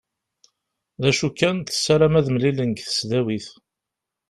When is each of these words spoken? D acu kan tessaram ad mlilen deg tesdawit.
D 1.01 1.03
acu 1.09 1.29
kan 1.39 1.57
tessaram 1.67 2.13
ad 2.19 2.27
mlilen 2.33 2.71
deg 2.73 2.79
tesdawit. 2.83 3.47